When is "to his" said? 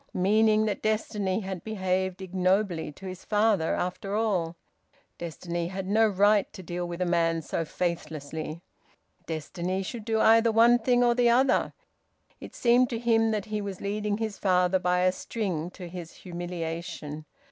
2.93-3.23, 15.73-16.11